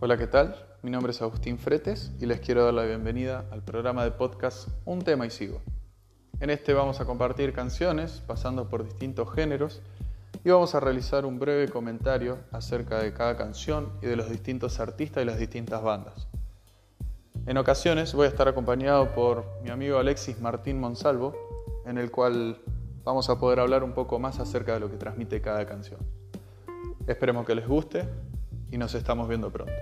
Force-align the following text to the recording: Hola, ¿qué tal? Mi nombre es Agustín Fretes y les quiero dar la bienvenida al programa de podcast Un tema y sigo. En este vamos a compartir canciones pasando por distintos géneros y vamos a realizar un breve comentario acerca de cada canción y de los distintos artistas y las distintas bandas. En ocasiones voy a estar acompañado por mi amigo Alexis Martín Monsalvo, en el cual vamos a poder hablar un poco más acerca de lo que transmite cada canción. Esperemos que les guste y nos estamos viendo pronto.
Hola, 0.00 0.16
¿qué 0.16 0.28
tal? 0.28 0.54
Mi 0.82 0.92
nombre 0.92 1.10
es 1.10 1.20
Agustín 1.22 1.58
Fretes 1.58 2.12
y 2.20 2.26
les 2.26 2.38
quiero 2.38 2.64
dar 2.64 2.72
la 2.72 2.84
bienvenida 2.84 3.46
al 3.50 3.64
programa 3.64 4.04
de 4.04 4.12
podcast 4.12 4.68
Un 4.84 5.02
tema 5.02 5.26
y 5.26 5.30
sigo. 5.30 5.60
En 6.38 6.50
este 6.50 6.72
vamos 6.72 7.00
a 7.00 7.04
compartir 7.04 7.52
canciones 7.52 8.22
pasando 8.24 8.68
por 8.68 8.84
distintos 8.84 9.34
géneros 9.34 9.82
y 10.44 10.50
vamos 10.50 10.76
a 10.76 10.78
realizar 10.78 11.26
un 11.26 11.40
breve 11.40 11.68
comentario 11.68 12.38
acerca 12.52 13.02
de 13.02 13.12
cada 13.12 13.36
canción 13.36 13.90
y 14.00 14.06
de 14.06 14.14
los 14.14 14.30
distintos 14.30 14.78
artistas 14.78 15.24
y 15.24 15.26
las 15.26 15.36
distintas 15.36 15.82
bandas. 15.82 16.28
En 17.46 17.58
ocasiones 17.58 18.14
voy 18.14 18.26
a 18.26 18.28
estar 18.28 18.46
acompañado 18.46 19.12
por 19.16 19.46
mi 19.64 19.70
amigo 19.70 19.98
Alexis 19.98 20.40
Martín 20.40 20.78
Monsalvo, 20.78 21.34
en 21.86 21.98
el 21.98 22.12
cual 22.12 22.60
vamos 23.02 23.28
a 23.30 23.40
poder 23.40 23.58
hablar 23.58 23.82
un 23.82 23.94
poco 23.94 24.20
más 24.20 24.38
acerca 24.38 24.74
de 24.74 24.78
lo 24.78 24.88
que 24.92 24.96
transmite 24.96 25.40
cada 25.40 25.66
canción. 25.66 25.98
Esperemos 27.08 27.44
que 27.44 27.56
les 27.56 27.66
guste 27.66 28.06
y 28.70 28.78
nos 28.78 28.94
estamos 28.94 29.28
viendo 29.28 29.50
pronto. 29.50 29.72